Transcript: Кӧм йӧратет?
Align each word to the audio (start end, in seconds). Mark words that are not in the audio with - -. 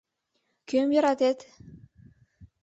Кӧм 0.69 0.89
йӧратет? 0.95 1.39